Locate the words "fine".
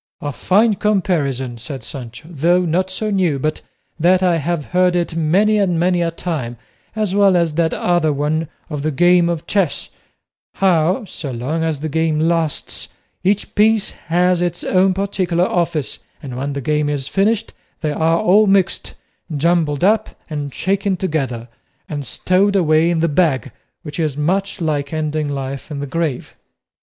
0.31-0.73